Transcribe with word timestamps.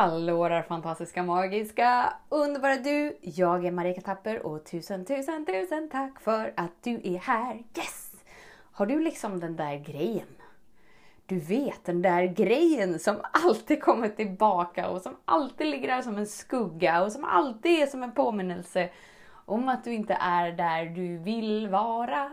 Hallå 0.00 0.48
där 0.48 0.62
fantastiska, 0.62 1.22
magiska, 1.22 2.12
underbara 2.28 2.76
du! 2.76 3.18
Jag 3.20 3.66
är 3.66 3.70
Marika 3.70 4.00
Tapper 4.00 4.46
och 4.46 4.64
tusen, 4.64 5.04
tusen, 5.04 5.46
tusen 5.46 5.88
tack 5.88 6.20
för 6.20 6.52
att 6.56 6.82
du 6.82 7.00
är 7.04 7.18
här! 7.18 7.54
Yes! 7.76 8.12
Har 8.72 8.86
du 8.86 9.00
liksom 9.00 9.40
den 9.40 9.56
där 9.56 9.76
grejen? 9.76 10.26
Du 11.26 11.38
vet 11.38 11.84
den 11.84 12.02
där 12.02 12.24
grejen 12.24 12.98
som 12.98 13.16
alltid 13.32 13.82
kommer 13.82 14.08
tillbaka 14.08 14.88
och 14.88 15.02
som 15.02 15.16
alltid 15.24 15.66
ligger 15.66 15.88
där 15.88 16.02
som 16.02 16.18
en 16.18 16.26
skugga 16.26 17.02
och 17.02 17.12
som 17.12 17.24
alltid 17.24 17.82
är 17.82 17.86
som 17.86 18.02
en 18.02 18.12
påminnelse 18.12 18.90
om 19.32 19.68
att 19.68 19.84
du 19.84 19.92
inte 19.92 20.14
är 20.14 20.52
där 20.52 20.84
du 20.84 21.16
vill 21.16 21.68
vara. 21.68 22.30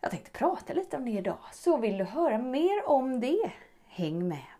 Jag 0.00 0.10
tänkte 0.10 0.30
prata 0.30 0.72
lite 0.72 0.96
om 0.96 1.04
det 1.04 1.10
idag, 1.10 1.38
så 1.52 1.76
vill 1.76 1.98
du 1.98 2.04
höra 2.04 2.38
mer 2.38 2.88
om 2.88 3.20
det? 3.20 3.52
Häng 3.86 4.28
med! 4.28 4.59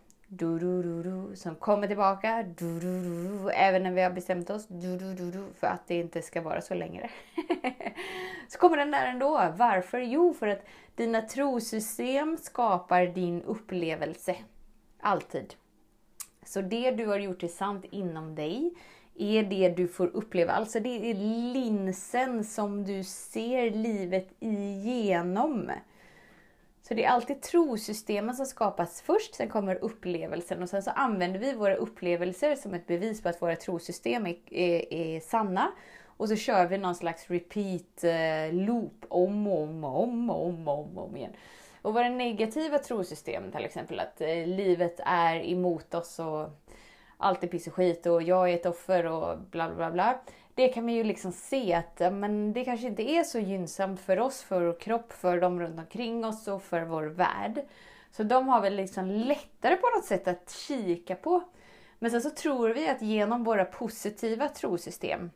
du, 0.33 0.59
du, 0.59 0.83
du, 0.83 1.03
du, 1.03 1.35
som 1.35 1.55
kommer 1.55 1.87
tillbaka, 1.87 2.45
du, 2.57 2.79
du, 2.79 3.01
du, 3.01 3.27
du, 3.27 3.49
även 3.49 3.83
när 3.83 3.91
vi 3.91 4.01
har 4.01 4.11
bestämt 4.11 4.49
oss 4.49 4.67
du, 4.67 4.97
du, 4.97 5.13
du, 5.13 5.31
du, 5.31 5.43
för 5.59 5.67
att 5.67 5.87
det 5.87 5.95
inte 5.95 6.21
ska 6.21 6.41
vara 6.41 6.61
så 6.61 6.73
längre. 6.73 7.09
så 8.47 8.59
kommer 8.59 8.77
den 8.77 8.91
där 8.91 9.07
ändå. 9.07 9.53
Varför? 9.57 9.99
Jo, 9.99 10.33
för 10.33 10.47
att 10.47 10.65
dina 10.95 11.21
trosystem 11.21 12.37
skapar 12.37 13.05
din 13.05 13.41
upplevelse. 13.41 14.35
Alltid. 14.99 15.53
Så 16.45 16.61
det 16.61 16.91
du 16.91 17.05
har 17.05 17.17
gjort 17.17 17.39
till 17.39 17.53
sant 17.53 17.85
inom 17.91 18.35
dig 18.35 18.73
är 19.15 19.43
det 19.43 19.69
du 19.69 19.87
får 19.87 20.07
uppleva. 20.07 20.53
Alltså 20.53 20.79
det 20.79 21.11
är 21.11 21.13
linsen 21.53 22.43
som 22.43 22.83
du 22.83 23.03
ser 23.03 23.71
livet 23.71 24.29
igenom. 24.39 25.71
Så 26.91 26.95
det 26.95 27.03
är 27.03 27.09
alltid 27.09 27.41
trosystemen 27.41 28.35
som 28.35 28.45
skapas 28.45 29.01
först, 29.01 29.35
sen 29.35 29.49
kommer 29.49 29.83
upplevelsen 29.83 30.63
och 30.63 30.69
sen 30.69 30.83
så 30.83 30.91
använder 30.91 31.39
vi 31.39 31.53
våra 31.53 31.75
upplevelser 31.75 32.55
som 32.55 32.73
ett 32.73 32.87
bevis 32.87 33.21
på 33.21 33.29
att 33.29 33.41
våra 33.41 33.55
trosystem 33.55 34.27
är, 34.27 34.35
är, 34.49 34.93
är 34.93 35.19
sanna. 35.19 35.71
Och 36.05 36.29
så 36.29 36.35
kör 36.35 36.65
vi 36.65 36.77
någon 36.77 36.95
slags 36.95 37.29
repeat 37.29 38.03
eh, 38.03 38.53
loop 38.53 39.05
om 39.07 39.47
och 39.47 39.63
om 39.63 39.83
och 39.83 40.03
om 40.03 40.29
och 40.29 40.45
om, 40.45 40.67
om, 40.67 40.97
om 40.97 41.17
igen. 41.17 41.31
Och 41.81 41.93
våra 41.93 42.09
negativa 42.09 42.77
trosystem, 42.77 43.51
till 43.51 43.65
exempel 43.65 43.99
att 43.99 44.21
eh, 44.21 44.47
livet 44.47 44.99
är 45.05 45.35
emot 45.51 45.93
oss 45.93 46.19
och 46.19 46.49
allt 47.17 47.43
är 47.43 47.47
piss 47.47 47.67
och 47.67 47.73
skit 47.73 48.05
och 48.05 48.23
jag 48.23 48.49
är 48.49 48.55
ett 48.55 48.65
offer 48.65 49.05
och 49.05 49.37
bla 49.39 49.75
bla 49.75 49.91
bla. 49.91 50.19
Det 50.55 50.67
kan 50.67 50.85
vi 50.85 50.93
ju 50.93 51.03
liksom 51.03 51.31
se 51.31 51.73
att 51.73 51.99
men 51.99 52.53
det 52.53 52.65
kanske 52.65 52.87
inte 52.87 53.03
är 53.03 53.23
så 53.23 53.39
gynnsamt 53.39 54.01
för 54.01 54.19
oss, 54.19 54.43
för 54.43 54.61
vår 54.61 54.79
kropp, 54.79 55.13
för 55.13 55.41
de 55.41 55.59
runt 55.59 55.79
omkring 55.79 56.25
oss 56.25 56.47
och 56.47 56.63
för 56.63 56.81
vår 56.81 57.03
värld. 57.03 57.61
Så 58.11 58.23
de 58.23 58.47
har 58.47 58.61
väl 58.61 58.75
liksom 58.75 59.07
lättare 59.07 59.75
på 59.75 59.87
något 59.95 60.05
sätt 60.05 60.27
att 60.27 60.51
kika 60.67 61.15
på. 61.15 61.43
Men 61.99 62.11
sen 62.11 62.21
så 62.21 62.29
tror 62.29 62.69
vi 62.69 62.89
att 62.89 63.01
genom 63.01 63.43
våra 63.43 63.65
positiva 63.65 64.49
trosystem 64.49 65.29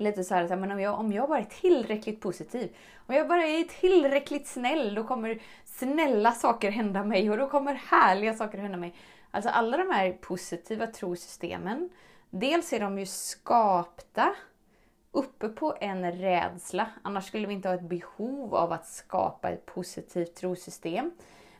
lite 0.00 0.24
så 0.24 0.34
här, 0.34 0.56
men 0.56 0.70
om 0.70 0.80
jag, 0.80 0.98
om 0.98 1.12
jag 1.12 1.28
bara 1.28 1.38
är 1.38 1.44
tillräckligt 1.60 2.20
positiv, 2.20 2.76
om 3.06 3.14
jag 3.14 3.28
bara 3.28 3.46
är 3.46 3.64
tillräckligt 3.64 4.46
snäll, 4.46 4.94
då 4.94 5.04
kommer 5.04 5.42
snälla 5.64 6.32
saker 6.32 6.70
hända 6.70 7.04
mig 7.04 7.30
och 7.30 7.36
då 7.36 7.48
kommer 7.48 7.74
härliga 7.74 8.34
saker 8.34 8.58
hända 8.58 8.78
mig. 8.78 8.94
Alltså 9.30 9.50
alla 9.50 9.76
de 9.76 9.90
här 9.90 10.12
positiva 10.12 10.86
trosystemen, 10.86 11.90
dels 12.30 12.72
är 12.72 12.80
de 12.80 12.98
ju 12.98 13.06
skapta 13.06 14.34
uppe 15.12 15.48
på 15.48 15.76
en 15.80 16.12
rädsla, 16.12 16.86
annars 17.02 17.26
skulle 17.26 17.46
vi 17.46 17.54
inte 17.54 17.68
ha 17.68 17.74
ett 17.74 17.88
behov 17.88 18.54
av 18.54 18.72
att 18.72 18.86
skapa 18.86 19.50
ett 19.50 19.66
positivt 19.66 20.34
trosystem. 20.34 21.10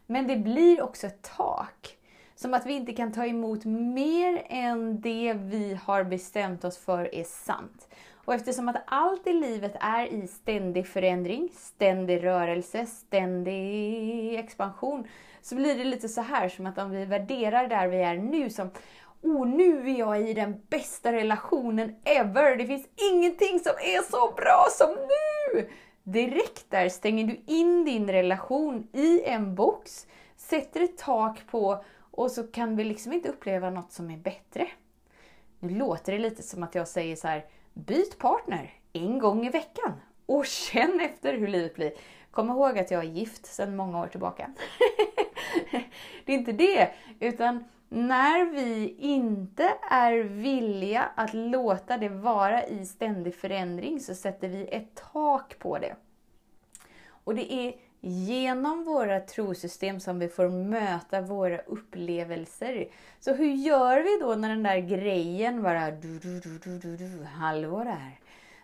Men 0.07 0.27
det 0.27 0.37
blir 0.37 0.83
också 0.83 1.07
ett 1.07 1.23
tak. 1.37 1.97
Som 2.35 2.55
att 2.55 2.67
vi 2.67 2.73
inte 2.73 2.93
kan 2.93 3.13
ta 3.13 3.27
emot 3.27 3.65
mer 3.65 4.43
än 4.49 5.01
det 5.01 5.33
vi 5.33 5.79
har 5.85 6.05
bestämt 6.05 6.65
oss 6.65 6.79
för 6.79 7.15
är 7.15 7.25
sant. 7.25 7.89
Och 8.25 8.35
eftersom 8.35 8.69
att 8.69 8.83
allt 8.87 9.27
i 9.27 9.33
livet 9.33 9.77
är 9.81 10.07
i 10.07 10.27
ständig 10.27 10.87
förändring, 10.87 11.49
ständig 11.55 12.25
rörelse, 12.25 12.87
ständig 12.87 14.35
expansion, 14.39 15.09
så 15.43 15.55
blir 15.55 15.75
det 15.79 15.85
lite 15.85 16.09
så 16.09 16.21
här 16.21 16.49
som 16.49 16.67
att 16.67 16.79
om 16.79 16.91
vi 16.91 17.05
värderar 17.05 17.69
där 17.69 17.89
vi 17.89 18.03
är 18.03 18.17
nu 18.17 18.51
som 18.51 18.71
Oh, 19.23 19.47
nu 19.47 19.91
är 19.91 19.99
jag 19.99 20.29
i 20.29 20.35
den 20.35 20.61
bästa 20.69 21.13
relationen 21.13 21.97
ever! 22.05 22.57
Det 22.57 22.67
finns 22.67 22.87
ingenting 23.13 23.61
som 23.61 23.73
är 23.73 24.03
så 24.03 24.33
bra 24.33 24.67
som 24.71 24.89
nu! 24.91 25.71
Direkt 26.03 26.71
där 26.71 26.89
stänger 26.89 27.27
du 27.27 27.41
in 27.47 27.85
din 27.85 28.11
relation 28.11 28.89
i 28.93 29.25
en 29.25 29.55
box, 29.55 30.07
sätter 30.37 30.81
ett 30.81 30.99
tak 30.99 31.47
på 31.47 31.85
och 32.11 32.31
så 32.31 32.43
kan 32.43 32.77
vi 32.77 32.85
liksom 32.85 33.13
inte 33.13 33.29
uppleva 33.29 33.71
något 33.71 33.93
som 33.93 34.11
är 34.11 34.17
bättre. 34.17 34.69
Nu 35.59 35.79
låter 35.79 36.13
det 36.13 36.19
lite 36.19 36.43
som 36.43 36.63
att 36.63 36.75
jag 36.75 36.89
säger 36.89 37.17
så 37.17 37.29
här, 37.29 37.45
byt 37.75 38.19
partner 38.19 38.71
en 38.93 39.19
gång 39.19 39.47
i 39.47 39.51
veckan 39.51 39.93
och 40.27 40.47
känn 40.47 41.01
efter 41.01 41.35
hur 41.35 41.49
livet 41.49 41.75
blir. 41.75 41.93
Kom 42.31 42.51
ihåg 42.51 42.79
att 42.79 42.91
jag 42.91 43.05
är 43.05 43.09
gift 43.09 43.47
sedan 43.47 43.77
många 43.77 44.01
år 44.01 44.07
tillbaka. 44.07 44.55
det 46.25 46.33
är 46.33 46.39
inte 46.39 46.53
det, 46.53 46.91
utan 47.21 47.65
när 47.93 48.51
vi 48.51 48.95
inte 48.99 49.75
är 49.91 50.17
villiga 50.23 51.09
att 51.15 51.35
låta 51.35 51.97
det 51.97 52.09
vara 52.09 52.67
i 52.67 52.87
ständig 52.87 53.35
förändring 53.35 54.01
så 54.01 54.15
sätter 54.15 54.49
vi 54.49 54.69
ett 54.69 55.03
tak 55.13 55.59
på 55.59 55.79
det. 55.79 55.97
Och 57.25 57.35
det 57.35 57.53
är 57.53 57.75
genom 58.01 58.85
våra 58.85 59.21
trosystem 59.21 60.01
som 60.01 60.19
vi 60.19 60.29
får 60.29 60.49
möta 60.49 61.21
våra 61.21 61.59
upplevelser. 61.59 62.89
Så 63.21 63.35
hur 63.35 63.53
gör 63.53 64.01
vi 64.01 64.25
då 64.25 64.35
när 64.35 64.49
den 64.49 64.63
där 64.63 64.79
grejen 64.79 65.63
bara 65.63 65.91
du, 65.91 66.19
du, 66.19 66.41
du, 66.41 66.59
du, 66.59 66.79
du, 66.79 66.97
du, 66.97 67.25
hallå 67.25 67.85
där. 67.85 68.21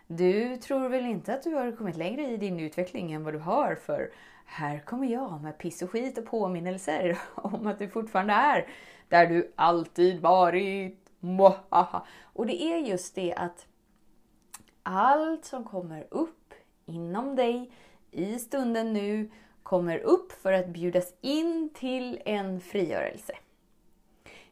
Du 0.07 0.57
tror 0.57 0.89
väl 0.89 1.05
inte 1.05 1.33
att 1.33 1.43
du 1.43 1.53
har 1.53 1.71
kommit 1.71 1.97
längre 1.97 2.21
i 2.21 2.37
din 2.37 2.59
utveckling 2.59 3.11
än 3.11 3.23
vad 3.23 3.33
du 3.33 3.39
har 3.39 3.75
för 3.75 4.11
här 4.47 4.79
kommer 4.79 5.07
jag 5.07 5.41
med 5.41 5.57
piss 5.57 5.81
och 5.81 5.91
skit 5.91 6.17
och 6.17 6.25
påminnelser 6.25 7.17
om 7.35 7.67
att 7.67 7.79
du 7.79 7.89
fortfarande 7.89 8.33
är 8.33 8.67
där 9.09 9.27
du 9.27 9.53
alltid 9.55 10.21
varit. 10.21 11.09
Och 12.33 12.45
det 12.45 12.61
är 12.61 12.77
just 12.77 13.15
det 13.15 13.33
att 13.33 13.65
allt 14.83 15.45
som 15.45 15.63
kommer 15.63 16.07
upp 16.09 16.53
inom 16.85 17.35
dig 17.35 17.71
i 18.11 18.39
stunden 18.39 18.93
nu 18.93 19.31
kommer 19.63 19.97
upp 19.97 20.31
för 20.31 20.53
att 20.53 20.67
bjudas 20.67 21.13
in 21.21 21.69
till 21.73 22.21
en 22.25 22.61
frigörelse. 22.61 23.33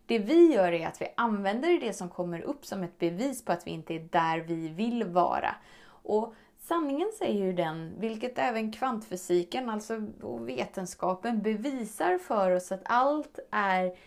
Det 0.05 0.19
vi 0.19 0.53
gör 0.53 0.71
är 0.71 0.87
att 0.87 1.01
vi 1.01 1.07
använder 1.17 1.79
det 1.79 1.93
som 1.93 2.09
kommer 2.09 2.41
upp 2.41 2.65
som 2.65 2.83
ett 2.83 2.99
bevis 2.99 3.45
på 3.45 3.51
att 3.51 3.67
vi 3.67 3.71
inte 3.71 3.93
är 3.93 4.07
där 4.11 4.39
vi 4.39 4.67
vill 4.67 5.03
vara. 5.03 5.55
Och 5.87 6.33
sanningen 6.59 7.11
säger 7.19 7.45
ju 7.45 7.53
den, 7.53 7.93
vilket 7.99 8.39
även 8.39 8.71
kvantfysiken, 8.71 9.69
alltså 9.69 10.07
vetenskapen, 10.39 11.41
bevisar 11.41 12.17
för 12.17 12.51
oss 12.51 12.71
att 12.71 12.81
allt 12.85 13.39
är 13.51 13.97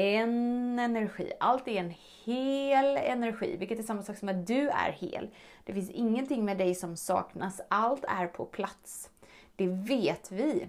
en 0.00 0.78
energi. 0.78 1.32
Allt 1.40 1.68
är 1.68 1.80
en 1.80 1.94
hel 2.24 2.96
energi, 2.96 3.56
vilket 3.56 3.78
är 3.78 3.82
samma 3.82 4.02
sak 4.02 4.16
som 4.16 4.28
att 4.28 4.46
du 4.46 4.68
är 4.68 4.92
hel. 4.92 5.30
Det 5.64 5.72
finns 5.72 5.90
ingenting 5.90 6.44
med 6.44 6.58
dig 6.58 6.74
som 6.74 6.96
saknas. 6.96 7.60
Allt 7.68 8.04
är 8.08 8.26
på 8.26 8.44
plats. 8.44 9.10
Det 9.56 9.66
vet 9.66 10.32
vi. 10.32 10.68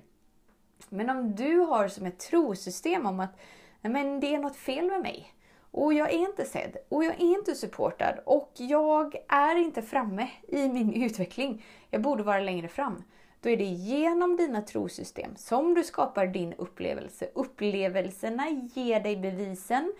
Men 0.89 1.09
om 1.09 1.35
du 1.35 1.57
har 1.57 1.87
som 1.87 2.05
ett 2.05 2.19
trosystem 2.19 3.05
om 3.05 3.19
att 3.19 3.39
men 3.81 4.19
det 4.19 4.35
är 4.35 4.39
något 4.39 4.55
fel 4.55 4.85
med 4.85 5.01
mig. 5.01 5.33
Och 5.71 5.93
jag 5.93 6.13
är 6.13 6.17
inte 6.17 6.45
sedd. 6.45 6.77
Och 6.89 7.03
jag 7.03 7.13
är 7.13 7.37
inte 7.37 7.55
supportad. 7.55 8.19
Och 8.25 8.51
jag 8.55 9.15
är 9.27 9.55
inte 9.55 9.81
framme 9.81 10.29
i 10.47 10.69
min 10.69 11.03
utveckling. 11.03 11.65
Jag 11.89 12.01
borde 12.01 12.23
vara 12.23 12.39
längre 12.39 12.67
fram. 12.67 13.03
Då 13.41 13.49
är 13.49 13.57
det 13.57 13.63
genom 13.63 14.35
dina 14.35 14.61
trosystem 14.61 15.35
som 15.35 15.73
du 15.73 15.83
skapar 15.83 16.27
din 16.27 16.53
upplevelse. 16.53 17.29
Upplevelserna 17.33 18.49
ger 18.49 18.99
dig 18.99 19.17
bevisen 19.17 19.93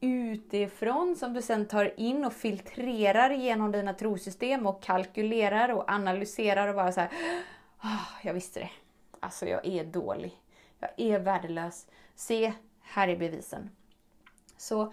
utifrån 0.00 1.16
som 1.16 1.32
du 1.32 1.42
sen 1.42 1.66
tar 1.66 2.00
in 2.00 2.24
och 2.24 2.32
filtrerar 2.32 3.30
genom 3.30 3.72
dina 3.72 3.94
trosystem 3.94 4.66
och 4.66 4.82
kalkylerar 4.82 5.68
och 5.68 5.90
analyserar 5.90 6.68
och 6.68 6.74
bara 6.74 6.92
så 6.92 7.00
här, 7.00 7.10
oh, 7.82 8.08
jag 8.22 8.34
visste 8.34 8.60
det. 8.60 8.70
Alltså 9.20 9.46
jag 9.46 9.66
är 9.66 9.84
dålig. 9.84 10.40
Jag 10.78 10.90
är 10.96 11.18
värdelös. 11.18 11.86
Se, 12.14 12.52
här 12.80 13.08
är 13.08 13.16
bevisen. 13.16 13.70
Så 14.56 14.92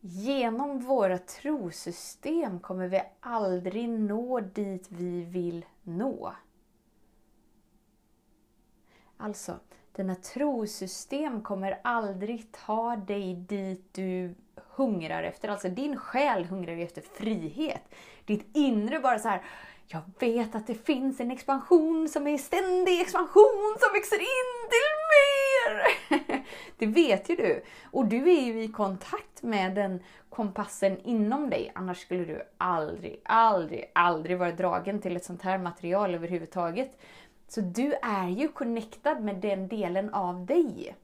genom 0.00 0.78
våra 0.78 1.18
trosystem 1.18 2.60
kommer 2.60 2.88
vi 2.88 3.02
aldrig 3.20 3.88
nå 3.88 4.40
dit 4.40 4.86
vi 4.88 5.24
vill 5.24 5.64
nå. 5.82 6.32
Alltså, 9.20 9.58
dina 9.96 10.14
trosystem 10.14 11.42
kommer 11.42 11.80
aldrig 11.84 12.52
ta 12.66 12.96
dig 12.96 13.34
dit 13.34 13.94
du 13.94 14.34
hungrar 14.78 15.22
efter. 15.22 15.48
Alltså 15.48 15.68
din 15.68 15.96
själ 15.96 16.44
hungrar 16.44 16.72
ju 16.72 16.82
efter 16.82 17.02
frihet. 17.02 17.82
Ditt 18.24 18.46
inre 18.56 19.00
bara 19.00 19.18
så 19.18 19.28
här. 19.28 19.42
Jag 19.86 20.02
vet 20.18 20.54
att 20.54 20.66
det 20.66 20.74
finns 20.74 21.20
en 21.20 21.30
expansion 21.30 22.08
som 22.08 22.26
är 22.26 22.38
ständig 22.38 23.00
expansion 23.00 23.76
som 23.78 23.92
växer 23.92 24.16
in 24.16 24.68
till 24.70 24.98
mer! 25.14 26.44
Det 26.78 26.86
vet 26.86 27.30
ju 27.30 27.36
du. 27.36 27.62
Och 27.90 28.06
du 28.06 28.30
är 28.30 28.42
ju 28.42 28.62
i 28.62 28.68
kontakt 28.68 29.42
med 29.42 29.74
den 29.74 30.02
kompassen 30.28 30.98
inom 31.04 31.50
dig. 31.50 31.72
Annars 31.74 31.98
skulle 32.00 32.24
du 32.24 32.42
aldrig, 32.58 33.20
aldrig, 33.24 33.90
aldrig 33.94 34.38
vara 34.38 34.52
dragen 34.52 35.00
till 35.00 35.16
ett 35.16 35.24
sånt 35.24 35.42
här 35.42 35.58
material 35.58 36.14
överhuvudtaget. 36.14 36.98
Så 37.48 37.60
du 37.60 37.92
är 38.02 38.28
ju 38.28 38.48
connectad 38.48 39.22
med 39.22 39.36
den 39.36 39.68
delen 39.68 40.14
av 40.14 40.46
dig. 40.46 40.96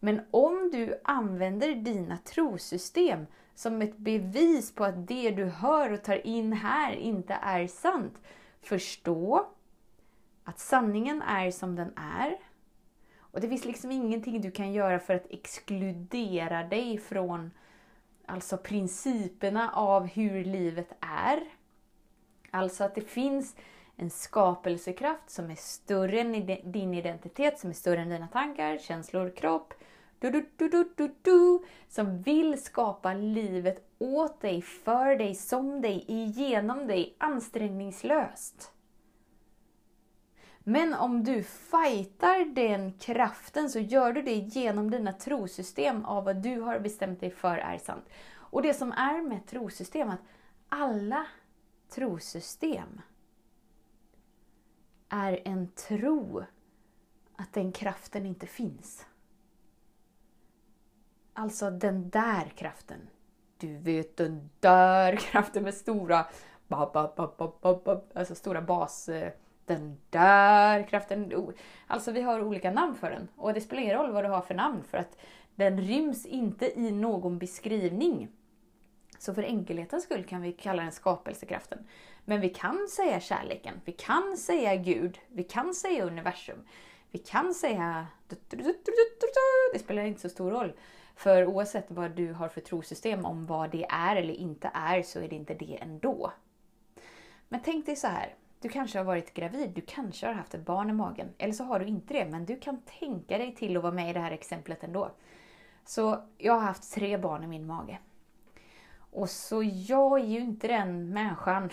Men 0.00 0.20
om 0.30 0.70
du 0.72 1.00
använder 1.04 1.74
dina 1.74 2.18
trosystem 2.18 3.26
som 3.54 3.82
ett 3.82 3.96
bevis 3.96 4.74
på 4.74 4.84
att 4.84 5.08
det 5.08 5.30
du 5.30 5.44
hör 5.44 5.92
och 5.92 6.02
tar 6.02 6.26
in 6.26 6.52
här 6.52 6.92
inte 6.92 7.34
är 7.34 7.66
sant. 7.66 8.22
Förstå 8.60 9.46
att 10.44 10.58
sanningen 10.58 11.22
är 11.22 11.50
som 11.50 11.76
den 11.76 11.92
är. 11.96 12.36
Och 13.18 13.40
det 13.40 13.48
finns 13.48 13.64
liksom 13.64 13.90
ingenting 13.90 14.40
du 14.40 14.50
kan 14.50 14.72
göra 14.72 14.98
för 14.98 15.14
att 15.14 15.30
exkludera 15.30 16.64
dig 16.64 16.98
från 16.98 17.50
alltså 18.26 18.56
principerna 18.56 19.70
av 19.70 20.06
hur 20.06 20.44
livet 20.44 20.92
är. 21.00 21.42
Alltså 22.50 22.84
att 22.84 22.94
det 22.94 23.00
finns 23.00 23.56
en 23.96 24.10
skapelsekraft 24.10 25.30
som 25.30 25.50
är 25.50 25.54
större 25.54 26.20
än 26.20 26.46
din 26.64 26.94
identitet, 26.94 27.58
som 27.58 27.70
är 27.70 27.74
större 27.74 28.00
än 28.00 28.08
dina 28.08 28.28
tankar, 28.28 28.78
känslor, 28.78 29.30
kropp. 29.36 29.74
Du, 30.18 30.30
du, 30.30 30.48
du, 30.56 30.68
du, 30.68 30.92
du, 30.96 31.14
du, 31.22 31.64
som 31.88 32.22
vill 32.22 32.62
skapa 32.62 33.14
livet 33.14 33.88
åt 33.98 34.40
dig, 34.40 34.62
för 34.62 35.16
dig, 35.16 35.34
som 35.34 35.80
dig, 35.80 36.04
igenom 36.08 36.86
dig, 36.86 37.16
ansträngningslöst. 37.18 38.72
Men 40.58 40.94
om 40.94 41.24
du 41.24 41.42
fightar 41.42 42.54
den 42.54 42.92
kraften 42.92 43.70
så 43.70 43.78
gör 43.78 44.12
du 44.12 44.22
det 44.22 44.34
genom 44.34 44.90
dina 44.90 45.12
trosystem 45.12 46.04
av 46.04 46.24
vad 46.24 46.36
du 46.36 46.60
har 46.60 46.78
bestämt 46.78 47.20
dig 47.20 47.30
för 47.30 47.58
är 47.58 47.78
sant. 47.78 48.04
Och 48.34 48.62
det 48.62 48.74
som 48.74 48.92
är 48.92 49.22
med 49.22 49.46
trosystem, 49.46 50.10
att 50.10 50.20
alla 50.68 51.26
trosystem 51.88 53.00
är 55.08 55.40
en 55.44 55.68
tro 55.68 56.44
att 57.36 57.52
den 57.52 57.72
kraften 57.72 58.26
inte 58.26 58.46
finns. 58.46 59.06
Alltså 61.32 61.70
den 61.70 62.10
där 62.10 62.52
kraften. 62.56 63.00
Du 63.58 63.78
vet 63.78 64.16
den 64.16 64.50
där 64.60 65.16
kraften 65.16 65.62
med 65.62 65.74
stora 65.74 66.26
alltså 68.14 68.34
stora 68.34 68.62
bas... 68.62 69.08
Eh, 69.08 69.32
den 69.66 69.96
där 70.10 70.88
kraften. 70.88 71.32
Alltså 71.86 72.12
vi 72.12 72.22
har 72.22 72.40
olika 72.40 72.70
namn 72.70 72.94
för 72.94 73.10
den. 73.10 73.28
Och 73.36 73.54
det 73.54 73.60
spelar 73.60 73.82
ingen 73.82 73.96
roll 73.96 74.12
vad 74.12 74.24
du 74.24 74.28
har 74.28 74.40
för 74.40 74.54
namn 74.54 74.82
för 74.82 74.98
att 74.98 75.18
den 75.54 75.80
ryms 75.80 76.26
inte 76.26 76.80
i 76.80 76.90
någon 76.90 77.38
beskrivning. 77.38 78.28
Så 79.18 79.34
för 79.34 79.42
enkelhetens 79.42 80.04
skull 80.04 80.24
kan 80.24 80.42
vi 80.42 80.52
kalla 80.52 80.82
den 80.82 80.92
skapelsekraften. 80.92 81.78
Men 82.28 82.40
vi 82.40 82.48
kan 82.48 82.88
säga 82.88 83.20
kärleken, 83.20 83.80
vi 83.84 83.92
kan 83.92 84.36
säga 84.36 84.76
Gud, 84.76 85.18
vi 85.28 85.44
kan 85.44 85.74
säga 85.74 86.04
universum. 86.04 86.64
Vi 87.10 87.18
kan 87.18 87.54
säga... 87.54 88.06
Det 89.72 89.78
spelar 89.78 90.02
inte 90.02 90.20
så 90.20 90.28
stor 90.28 90.50
roll. 90.50 90.72
För 91.16 91.46
oavsett 91.46 91.86
vad 91.88 92.10
du 92.10 92.32
har 92.32 92.48
för 92.48 92.60
trosystem 92.60 93.24
om 93.24 93.46
vad 93.46 93.70
det 93.70 93.86
är 93.88 94.16
eller 94.16 94.34
inte 94.34 94.70
är 94.74 95.02
så 95.02 95.20
är 95.20 95.28
det 95.28 95.36
inte 95.36 95.54
det 95.54 95.78
ändå. 95.82 96.32
Men 97.48 97.60
tänk 97.64 97.86
dig 97.86 97.96
så 97.96 98.06
här. 98.06 98.34
Du 98.60 98.68
kanske 98.68 98.98
har 98.98 99.04
varit 99.04 99.34
gravid, 99.34 99.70
du 99.70 99.80
kanske 99.80 100.26
har 100.26 100.34
haft 100.34 100.54
ett 100.54 100.66
barn 100.66 100.90
i 100.90 100.92
magen. 100.92 101.28
Eller 101.38 101.52
så 101.52 101.64
har 101.64 101.80
du 101.80 101.86
inte 101.86 102.14
det, 102.14 102.26
men 102.26 102.46
du 102.46 102.60
kan 102.60 102.82
tänka 103.00 103.38
dig 103.38 103.54
till 103.54 103.76
att 103.76 103.82
vara 103.82 103.92
med 103.92 104.10
i 104.10 104.12
det 104.12 104.20
här 104.20 104.30
exemplet 104.30 104.84
ändå. 104.84 105.10
Så 105.84 106.24
jag 106.38 106.52
har 106.52 106.60
haft 106.60 106.94
tre 106.94 107.18
barn 107.18 107.44
i 107.44 107.46
min 107.46 107.66
mage. 107.66 107.98
Och 109.10 109.30
så 109.30 109.62
jag 109.62 110.20
är 110.20 110.24
ju 110.24 110.40
inte 110.40 110.68
den 110.68 111.08
människan 111.08 111.70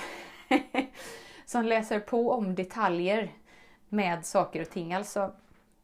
som 1.46 1.66
läser 1.66 2.00
på 2.00 2.32
om 2.32 2.56
detaljer 2.56 3.32
med 3.90 4.26
saker 4.26 4.62
och 4.62 4.70
ting. 4.70 4.94
Alltså, 4.94 5.32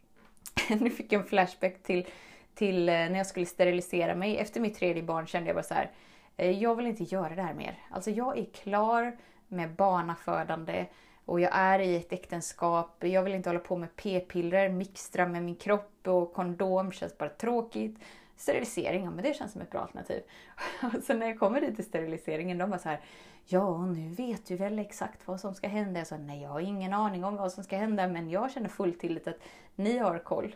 nu 0.80 0.90
fick 0.90 1.12
jag 1.12 1.22
en 1.22 1.28
flashback 1.28 1.84
till, 1.84 2.08
till 2.54 2.90
eh, 2.90 2.94
när 2.94 3.18
jag 3.18 3.28
skulle 3.28 3.46
sterilisera 3.46 4.16
mig. 4.16 4.38
Efter 4.38 4.62
mitt 4.62 4.76
tredje 4.76 5.04
barn 5.04 5.28
kände 5.28 5.50
jag 5.50 5.56
bara 5.56 5.64
så 5.64 5.74
här, 5.74 5.92
eh, 6.38 6.52
jag 6.52 6.76
vill 6.76 6.88
inte 6.88 7.04
göra 7.04 7.36
det 7.36 7.42
här 7.42 7.54
mer. 7.54 7.80
Alltså 7.90 8.12
jag 8.12 8.38
är 8.38 8.46
klar 8.46 9.18
med 9.48 9.76
barnafödande 9.76 10.86
och 11.26 11.40
jag 11.40 11.52
är 11.54 11.80
i 11.80 11.96
ett 11.96 12.14
äktenskap. 12.14 13.04
Jag 13.04 13.24
vill 13.24 13.34
inte 13.34 13.50
hålla 13.50 13.60
på 13.60 13.78
med 13.78 13.96
p-piller, 13.96 14.70
mixtra 14.70 15.28
med 15.28 15.44
min 15.44 15.56
kropp 15.56 16.08
och 16.08 16.34
kondom 16.34 16.92
känns 16.92 17.18
bara 17.18 17.30
tråkigt 17.30 18.00
sterilisering, 18.40 19.04
ja 19.04 19.12
men 19.12 19.24
det 19.24 19.34
känns 19.34 19.52
som 19.52 19.62
ett 19.62 19.72
bra 19.72 19.82
alternativ. 19.82 20.22
Och 20.82 21.04
så 21.04 21.14
när 21.14 21.28
jag 21.28 21.40
kommer 21.40 21.62
dit 21.62 21.76
till 21.76 21.86
steriliseringen, 21.86 22.58
de 22.58 22.70
var 22.70 22.78
så 22.78 22.90
här, 22.90 23.00
ja 23.46 23.86
nu 23.86 24.10
vet 24.10 24.46
du 24.46 24.56
väl 24.56 24.80
exakt 24.80 25.28
vad 25.28 25.40
som 25.40 25.56
ska 25.56 25.68
hända? 25.68 26.00
Jag 26.00 26.08
sa, 26.08 26.18
nej 26.18 26.42
jag 26.42 26.50
har 26.50 26.60
ingen 26.60 26.94
aning 26.94 27.24
om 27.24 27.36
vad 27.36 27.52
som 27.52 27.64
ska 27.64 27.78
hända, 27.78 28.08
men 28.08 28.30
jag 28.30 28.52
känner 28.52 28.70
full 28.70 28.94
tillit 28.94 29.28
att 29.28 29.40
ni 29.76 29.98
har 29.98 30.20
koll. 30.20 30.56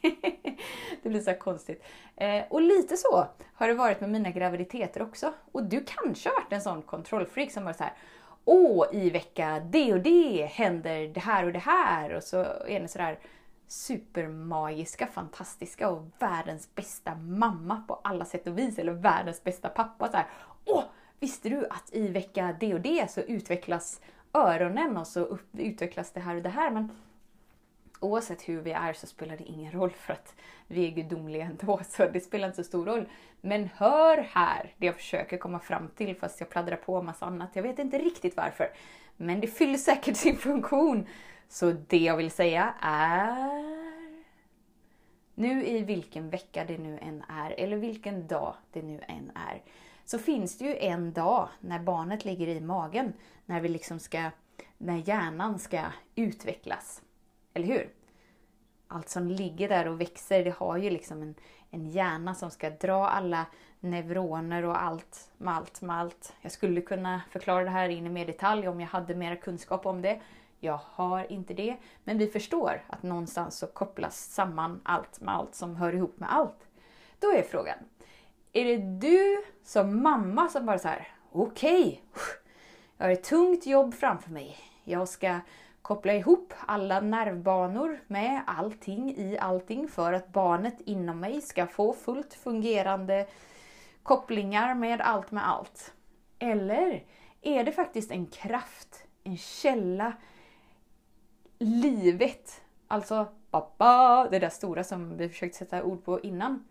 det 1.02 1.08
blir 1.08 1.20
så 1.20 1.34
konstigt. 1.34 1.82
Eh, 2.16 2.44
och 2.50 2.62
lite 2.62 2.96
så 2.96 3.26
har 3.54 3.68
det 3.68 3.74
varit 3.74 4.00
med 4.00 4.10
mina 4.10 4.30
graviditeter 4.30 5.02
också. 5.02 5.32
Och 5.52 5.64
du 5.64 5.84
kanske 5.86 6.28
har 6.28 6.36
varit 6.36 6.52
en 6.52 6.62
sån 6.62 6.82
kontrollfreak 6.82 7.50
som 7.50 7.64
var 7.64 7.72
så 7.72 7.82
här, 7.82 7.92
åh 8.44 8.86
i 8.92 9.10
vecka 9.10 9.62
det 9.70 9.92
och 9.92 10.00
det 10.00 10.44
händer 10.52 11.08
det 11.08 11.20
här 11.20 11.44
och 11.44 11.52
det 11.52 11.58
här. 11.58 12.14
Och 12.14 12.22
så 12.22 12.36
är 12.68 12.80
ni 12.80 12.88
sådär, 12.88 13.18
supermagiska, 13.68 15.06
fantastiska 15.06 15.88
och 15.88 16.04
världens 16.18 16.74
bästa 16.74 17.14
mamma 17.14 17.82
på 17.88 18.00
alla 18.04 18.24
sätt 18.24 18.46
och 18.46 18.58
vis. 18.58 18.78
Eller 18.78 18.92
världens 18.92 19.44
bästa 19.44 19.68
pappa. 19.68 20.10
Så 20.10 20.16
här, 20.16 20.26
Åh, 20.64 20.84
visste 21.20 21.48
du 21.48 21.66
att 21.70 21.94
i 21.94 22.08
vecka 22.08 22.56
det 22.60 22.74
och 22.74 22.80
det 22.80 23.10
så 23.10 23.20
utvecklas 23.20 24.00
öronen 24.32 24.96
och 24.96 25.06
så 25.06 25.20
upp, 25.20 25.48
utvecklas 25.52 26.12
det 26.12 26.20
här 26.20 26.36
och 26.36 26.42
det 26.42 26.48
här. 26.48 26.70
Men 26.70 26.90
oavsett 28.00 28.48
hur 28.48 28.60
vi 28.60 28.72
är 28.72 28.92
så 28.92 29.06
spelar 29.06 29.36
det 29.36 29.44
ingen 29.44 29.72
roll 29.72 29.90
för 29.90 30.12
att 30.12 30.34
vi 30.66 30.86
är 30.86 30.90
gudomliga 30.90 31.44
ändå. 31.44 31.80
Så 31.88 32.08
det 32.08 32.20
spelar 32.20 32.48
inte 32.48 32.64
så 32.64 32.68
stor 32.68 32.86
roll. 32.86 33.08
Men 33.40 33.68
hör 33.74 34.16
här 34.16 34.74
det 34.76 34.86
jag 34.86 34.94
försöker 34.94 35.38
komma 35.38 35.58
fram 35.58 35.88
till 35.88 36.16
fast 36.16 36.40
jag 36.40 36.50
pladdrar 36.50 36.76
på 36.76 36.96
en 36.96 37.04
massa 37.04 37.26
annat. 37.26 37.50
Jag 37.52 37.62
vet 37.62 37.78
inte 37.78 37.98
riktigt 37.98 38.36
varför. 38.36 38.70
Men 39.16 39.40
det 39.40 39.46
fyller 39.46 39.78
säkert 39.78 40.16
sin 40.16 40.36
funktion. 40.36 41.06
Så 41.48 41.72
det 41.72 41.98
jag 41.98 42.16
vill 42.16 42.30
säga 42.30 42.74
är... 42.80 43.76
Nu 45.34 45.66
i 45.66 45.82
vilken 45.82 46.30
vecka 46.30 46.64
det 46.64 46.78
nu 46.78 46.98
än 46.98 47.24
är, 47.28 47.50
eller 47.50 47.76
vilken 47.76 48.26
dag 48.26 48.54
det 48.72 48.82
nu 48.82 49.00
än 49.08 49.30
är, 49.34 49.62
så 50.04 50.18
finns 50.18 50.58
det 50.58 50.64
ju 50.64 50.76
en 50.76 51.12
dag 51.12 51.48
när 51.60 51.78
barnet 51.78 52.24
ligger 52.24 52.48
i 52.48 52.60
magen, 52.60 53.12
när 53.46 53.60
vi 53.60 53.68
liksom 53.68 53.98
ska, 53.98 54.30
när 54.78 55.08
hjärnan 55.08 55.58
ska 55.58 55.82
utvecklas. 56.14 57.02
Eller 57.54 57.66
hur? 57.66 57.90
Allt 58.88 59.08
som 59.08 59.28
ligger 59.28 59.68
där 59.68 59.88
och 59.88 60.00
växer, 60.00 60.44
det 60.44 60.54
har 60.54 60.76
ju 60.76 60.90
liksom 60.90 61.22
en, 61.22 61.34
en 61.70 61.90
hjärna 61.90 62.34
som 62.34 62.50
ska 62.50 62.70
dra 62.70 63.08
alla 63.08 63.46
neuroner 63.80 64.64
och 64.64 64.82
allt 64.82 65.30
med 65.38 65.54
allt 65.54 65.82
med 65.82 65.96
allt. 65.96 66.34
Jag 66.40 66.52
skulle 66.52 66.80
kunna 66.80 67.22
förklara 67.30 67.64
det 67.64 67.70
här 67.70 67.88
in 67.88 68.06
i 68.06 68.08
mer 68.08 68.26
detalj 68.26 68.68
om 68.68 68.80
jag 68.80 68.88
hade 68.88 69.14
mer 69.14 69.36
kunskap 69.36 69.86
om 69.86 70.02
det. 70.02 70.20
Jag 70.60 70.80
har 70.84 71.32
inte 71.32 71.54
det. 71.54 71.76
Men 72.04 72.18
vi 72.18 72.26
förstår 72.26 72.82
att 72.86 73.02
någonstans 73.02 73.58
så 73.58 73.66
kopplas 73.66 74.24
samman 74.24 74.80
allt 74.84 75.20
med 75.20 75.34
allt 75.34 75.54
som 75.54 75.76
hör 75.76 75.94
ihop 75.94 76.18
med 76.18 76.34
allt. 76.34 76.68
Då 77.20 77.32
är 77.32 77.42
frågan, 77.42 77.78
är 78.52 78.64
det 78.64 78.76
du 79.08 79.44
som 79.64 80.02
mamma 80.02 80.48
som 80.48 80.66
bara 80.66 80.78
så 80.78 80.88
här, 80.88 81.08
okej, 81.32 81.80
okay, 81.82 82.22
jag 82.96 83.06
har 83.06 83.12
ett 83.12 83.24
tungt 83.24 83.66
jobb 83.66 83.94
framför 83.94 84.30
mig. 84.30 84.56
Jag 84.84 85.08
ska 85.08 85.40
koppla 85.82 86.14
ihop 86.14 86.54
alla 86.66 87.00
nervbanor 87.00 88.00
med 88.06 88.42
allting 88.46 89.16
i 89.16 89.38
allting 89.38 89.88
för 89.88 90.12
att 90.12 90.32
barnet 90.32 90.80
inom 90.84 91.20
mig 91.20 91.40
ska 91.40 91.66
få 91.66 91.92
fullt 91.92 92.34
fungerande 92.34 93.26
kopplingar 94.06 94.74
med 94.74 95.00
allt 95.00 95.30
med 95.30 95.48
allt. 95.48 95.94
Eller 96.38 97.04
är 97.42 97.64
det 97.64 97.72
faktiskt 97.72 98.10
en 98.10 98.26
kraft, 98.26 99.04
en 99.24 99.36
källa, 99.36 100.12
livet 101.58 102.62
Alltså, 102.88 103.28
pappa, 103.50 104.28
det 104.30 104.38
där 104.38 104.48
stora 104.48 104.84
som 104.84 105.16
vi 105.16 105.28
försökt 105.28 105.54
sätta 105.54 105.84
ord 105.84 106.04
på 106.04 106.20
innan. 106.20 106.64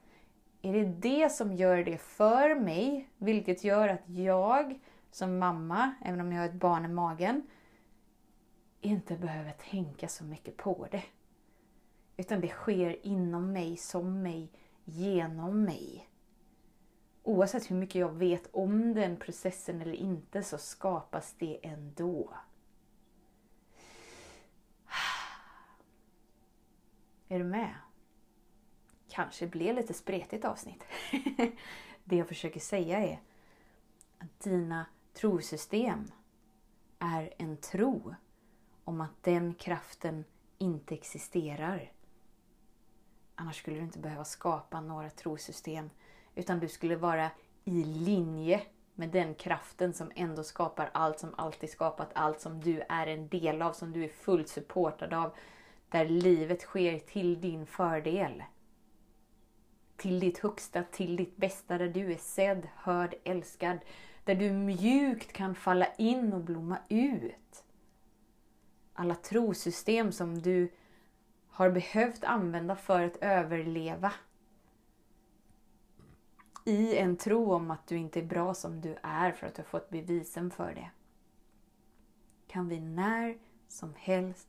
Är 0.62 0.74
det 0.74 0.86
det 0.86 1.30
som 1.32 1.54
gör 1.54 1.84
det 1.84 1.98
för 1.98 2.56
mig, 2.56 3.10
vilket 3.18 3.63
gör 3.63 3.89
att 3.89 4.10
jag 4.10 4.80
som 5.12 5.38
mamma, 5.39 5.96
även 6.06 6.22
om 6.22 6.32
jag 6.32 6.39
har 6.39 6.50
ett 6.50 6.54
barn 6.54 6.86
i 6.86 6.88
magen, 6.88 7.48
inte 8.82 9.15
behöver 9.15 9.51
tänka 9.51 10.08
så 10.08 10.24
mycket 10.24 10.58
på 10.58 10.88
det. 10.92 11.04
Utan 12.18 12.42
det 12.42 12.48
sker 12.48 13.06
inom 13.06 13.54
mig, 13.54 13.77
som 13.77 14.22
mig, 14.22 14.51
genom 14.84 15.63
mig. 15.63 16.10
Oavsett 17.27 17.72
hur 17.72 17.75
mycket 17.75 17.96
jag 17.96 18.13
vet 18.13 18.50
om 18.51 18.94
den 18.94 19.17
processen 19.17 19.82
eller 19.82 19.94
inte 19.94 20.44
så 20.44 20.58
skapas 20.58 21.36
det 21.39 21.60
ändå. 21.65 22.34
Är 27.27 27.39
du 27.39 27.46
med? 27.46 27.75
Kanske 29.10 29.48
blev 29.48 29.75
lite 29.75 29.94
spretigt 29.94 30.46
avsnitt. 30.46 30.84
det 32.03 32.15
jag 32.15 32.27
försöker 32.27 32.60
säga 32.60 33.00
är 33.00 33.22
att 34.17 34.39
dina 34.39 34.86
trosystem 35.13 36.12
är 37.00 37.34
en 37.38 37.58
tro 37.58 38.15
om 38.84 39.01
att 39.01 39.24
den 39.24 39.53
kraften 39.53 40.25
inte 40.58 40.94
existerar. 40.94 41.91
Annars 43.36 43.58
skulle 43.58 43.77
du 43.77 43.84
inte 43.84 44.00
behöva 44.00 44.25
skapa 44.25 44.82
några 44.82 45.10
trosystem 45.10 45.89
utan 46.36 46.60
du 46.60 46.68
skulle 46.68 46.96
vara 46.96 47.32
i 47.63 47.84
linje 47.84 48.62
med 48.96 49.10
den 49.10 49.36
kraften 49.36 49.94
som 49.94 50.12
ändå 50.15 50.44
skapar 50.44 50.89
allt, 50.94 51.20
som 51.20 51.34
alltid 51.38 51.70
skapat 51.70 52.10
allt, 52.13 52.42
som 52.42 52.62
du 52.62 52.82
är 52.89 53.08
en 53.08 53.27
del 53.27 53.62
av, 53.62 53.74
som 53.74 53.92
du 53.92 54.04
är 54.04 54.10
fullt 54.10 54.50
supportad 54.50 55.13
av. 55.13 55.36
Där 55.89 56.06
livet 56.06 56.62
sker 56.62 57.00
till 57.00 57.42
din 57.42 57.65
fördel. 57.65 58.44
Till 59.98 60.20
ditt 60.20 60.38
högsta, 60.38 60.84
till 60.84 61.15
ditt 61.15 61.38
bästa, 61.38 61.77
där 61.77 61.88
du 61.88 62.12
är 62.12 62.18
sedd, 62.18 62.68
hörd, 62.75 63.15
älskad. 63.24 63.77
Där 64.24 64.36
du 64.36 64.51
mjukt 64.51 65.34
kan 65.34 65.56
falla 65.56 65.88
in 65.98 66.34
och 66.34 66.42
blomma 66.42 66.77
ut. 66.89 67.63
Alla 68.94 69.15
trosystem 69.15 70.12
som 70.12 70.42
du 70.42 70.72
har 71.48 71.70
behövt 71.70 72.24
använda 72.24 72.75
för 72.75 73.04
att 73.04 73.18
överleva. 73.22 74.13
I 76.67 76.98
en 76.98 77.17
tro 77.17 77.53
om 77.53 77.72
att 77.72 77.88
du 77.88 77.98
inte 77.98 78.19
är 78.19 78.25
bra 78.25 78.53
som 78.53 78.81
du 78.81 78.95
är 79.01 79.31
för 79.31 79.48
att 79.48 79.55
du 79.55 79.62
har 79.62 79.67
fått 79.67 79.89
bevisen 79.89 80.51
för 80.51 80.74
det. 80.74 80.89
Kan 82.48 82.67
vi 82.67 82.79
när 82.79 83.38
som 83.67 83.93
helst 83.98 84.48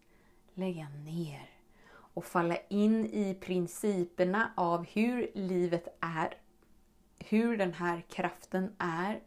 lägga 0.54 0.88
ner 0.88 1.50
och 1.88 2.24
falla 2.24 2.56
in 2.68 3.06
i 3.06 3.34
principerna 3.40 4.52
av 4.54 4.86
hur 4.86 5.30
livet 5.34 5.96
är, 6.00 6.38
hur 7.18 7.56
den 7.56 7.72
här 7.72 8.00
kraften 8.00 8.74
är 8.78 9.22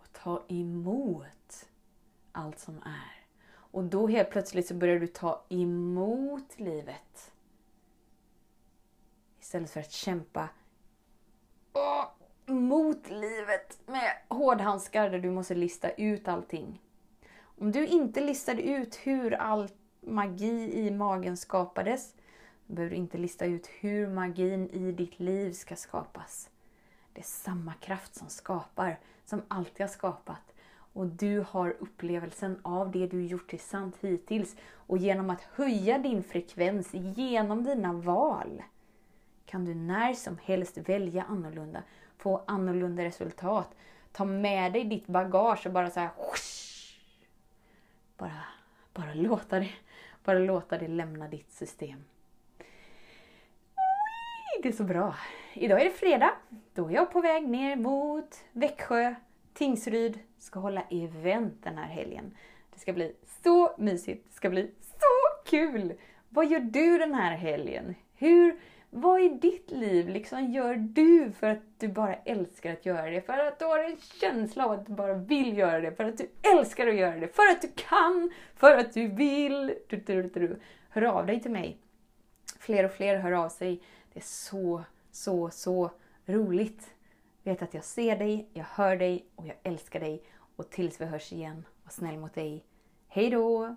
och 0.00 0.12
ta 0.12 0.44
emot 0.48 1.68
allt 2.32 2.58
som 2.58 2.76
är. 2.78 3.26
Och 3.48 3.84
då 3.84 4.06
helt 4.06 4.30
plötsligt 4.30 4.66
så 4.66 4.74
börjar 4.74 5.00
du 5.00 5.06
ta 5.06 5.44
emot 5.48 6.58
livet. 6.58 7.32
Istället 9.40 9.70
för 9.70 9.80
att 9.80 9.92
kämpa 9.92 10.48
mot 12.46 13.10
livet 13.10 13.78
med 13.86 14.12
hårdhandskar 14.28 15.10
där 15.10 15.18
du 15.18 15.30
måste 15.30 15.54
lista 15.54 15.90
ut 15.90 16.28
allting. 16.28 16.82
Om 17.58 17.72
du 17.72 17.86
inte 17.86 18.20
listade 18.20 18.62
ut 18.62 18.96
hur 18.96 19.34
all 19.34 19.68
magi 20.00 20.86
i 20.86 20.90
magen 20.90 21.36
skapades, 21.36 22.14
då 22.66 22.74
behöver 22.74 22.90
du 22.90 22.96
inte 22.96 23.18
lista 23.18 23.44
ut 23.44 23.66
hur 23.80 24.08
magin 24.08 24.70
i 24.70 24.92
ditt 24.92 25.20
liv 25.20 25.52
ska 25.52 25.76
skapas. 25.76 26.50
Det 27.12 27.20
är 27.20 27.24
samma 27.24 27.72
kraft 27.72 28.14
som 28.14 28.28
skapar, 28.28 28.98
som 29.24 29.42
alltid 29.48 29.80
har 29.80 29.88
skapat 29.88 30.52
och 30.96 31.06
du 31.06 31.44
har 31.48 31.76
upplevelsen 31.80 32.60
av 32.62 32.90
det 32.90 33.06
du 33.06 33.26
gjort 33.26 33.50
till 33.50 33.60
sant 33.60 33.96
hittills. 34.00 34.56
Och 34.72 34.98
genom 34.98 35.30
att 35.30 35.42
höja 35.42 35.98
din 35.98 36.22
frekvens 36.22 36.88
genom 36.92 37.64
dina 37.64 37.92
val 37.92 38.62
kan 39.46 39.64
du 39.64 39.74
när 39.74 40.12
som 40.12 40.38
helst 40.44 40.78
välja 40.78 41.22
annorlunda, 41.22 41.82
få 42.18 42.44
annorlunda 42.46 43.04
resultat. 43.04 43.74
Ta 44.12 44.24
med 44.24 44.72
dig 44.72 44.84
ditt 44.84 45.06
bagage 45.06 45.66
och 45.66 45.72
bara 45.72 45.90
så 45.90 46.00
här, 46.00 46.10
bara, 48.16 48.44
bara, 48.94 49.14
låta 49.14 49.58
det, 49.58 49.70
bara 50.24 50.38
låta 50.38 50.78
det 50.78 50.88
lämna 50.88 51.28
ditt 51.28 51.52
system. 51.52 52.04
Det 54.62 54.68
är 54.68 54.72
så 54.72 54.84
bra. 54.84 55.14
Idag 55.54 55.80
är 55.80 55.84
det 55.84 55.90
fredag. 55.90 56.32
Då 56.74 56.88
är 56.88 56.94
jag 56.94 57.12
på 57.12 57.20
väg 57.20 57.48
ner 57.48 57.76
mot 57.76 58.44
Växjö 58.52 59.14
Tingsryd 59.54 60.18
ska 60.38 60.58
hålla 60.60 60.82
event 60.90 61.64
den 61.64 61.78
här 61.78 61.88
helgen. 61.88 62.36
Det 62.74 62.80
ska 62.80 62.92
bli 62.92 63.16
så 63.42 63.74
mysigt, 63.78 64.24
det 64.28 64.34
ska 64.34 64.50
bli 64.50 64.70
så 64.80 65.50
kul! 65.50 65.94
Vad 66.28 66.50
gör 66.50 66.60
du 66.60 66.98
den 66.98 67.14
här 67.14 67.36
helgen? 67.36 67.94
Hur, 68.14 68.56
vad 68.96 69.20
i 69.20 69.28
ditt 69.28 69.70
liv 69.70 70.08
liksom 70.08 70.52
gör 70.52 70.74
du 70.74 71.32
för 71.32 71.46
att 71.46 71.62
du 71.78 71.88
bara 71.88 72.14
älskar 72.14 72.72
att 72.72 72.86
göra 72.86 73.10
det? 73.10 73.20
För 73.20 73.38
att 73.38 73.58
du 73.58 73.64
har 73.64 73.78
en 73.78 73.96
känsla 74.20 74.64
av 74.64 74.72
att 74.72 74.86
du 74.86 74.92
bara 74.92 75.14
vill 75.14 75.58
göra 75.58 75.80
det, 75.80 75.92
för 75.92 76.04
att 76.04 76.18
du 76.18 76.28
älskar 76.42 76.86
att 76.86 76.94
göra 76.94 77.16
det, 77.16 77.28
för 77.28 77.42
att 77.42 77.62
du 77.62 77.68
kan, 77.74 78.30
för 78.54 78.78
att 78.78 78.92
du 78.92 79.08
vill. 79.08 79.74
Du, 79.88 79.96
du, 79.96 80.22
du, 80.22 80.60
Hör 80.88 81.02
av 81.02 81.26
dig 81.26 81.40
till 81.42 81.50
mig. 81.50 81.78
Fler 82.58 82.84
och 82.84 82.92
fler 82.92 83.16
hör 83.18 83.32
av 83.32 83.48
sig. 83.48 83.82
Det 84.12 84.18
är 84.18 84.24
så, 84.24 84.84
så, 85.10 85.50
så 85.50 85.90
roligt. 86.26 86.94
Vet 87.42 87.62
att 87.62 87.74
jag 87.74 87.84
ser 87.84 88.16
dig, 88.16 88.48
jag 88.52 88.64
hör 88.64 88.96
dig 88.96 89.26
och 89.34 89.46
jag 89.46 89.56
älskar 89.62 90.00
dig. 90.00 90.22
Och 90.56 90.70
tills 90.70 91.00
vi 91.00 91.04
hörs 91.04 91.32
igen, 91.32 91.66
var 91.84 91.90
snäll 91.90 92.18
mot 92.18 92.34
dig. 92.34 92.64
Hej 93.08 93.30
då! 93.30 93.76